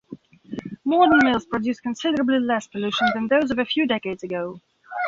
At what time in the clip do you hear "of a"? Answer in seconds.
3.51-3.65